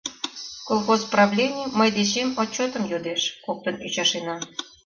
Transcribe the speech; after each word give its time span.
Колхоз 0.67 1.01
правлений 1.13 1.67
мый 1.77 1.89
дечем 1.97 2.29
отчетым 2.41 2.83
йодеш,— 2.91 3.21
коктын 3.45 3.75
ӱчашена. 3.87 4.35